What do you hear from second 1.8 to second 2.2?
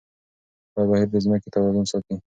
ساتي.